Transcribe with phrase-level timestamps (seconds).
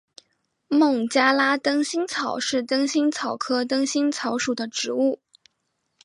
[0.67, 5.19] 孟加拉灯心草是灯心草科灯心草属的植物。